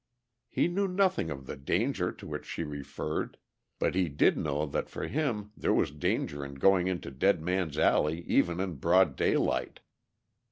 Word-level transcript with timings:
He 0.49 0.67
knew 0.67 0.87
nothing 0.87 1.29
of 1.29 1.45
the 1.45 1.55
danger 1.55 2.11
to 2.11 2.25
which 2.25 2.47
she 2.47 2.63
referred, 2.63 3.37
but 3.77 3.93
he 3.93 4.09
did 4.09 4.35
know 4.35 4.65
that 4.65 4.89
for 4.89 5.05
him 5.05 5.51
there 5.55 5.75
was 5.75 5.91
danger 5.91 6.43
in 6.43 6.55
going 6.55 6.87
into 6.87 7.11
Dead 7.11 7.39
Man's 7.39 7.77
Alley 7.77 8.21
even 8.21 8.59
in 8.59 8.77
broad 8.77 9.15
daylight. 9.15 9.79